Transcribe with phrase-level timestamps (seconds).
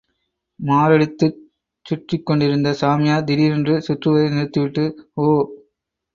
[0.59, 1.37] மாரடித்துச்
[1.85, 4.85] சுற்றிக்கொண்டிருந்த சாமியார், திடீரென்று சுற்றுவதை நிறுத்திவிட்டு,
[5.19, 5.29] ஒ!